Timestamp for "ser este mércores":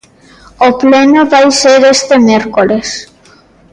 1.61-2.87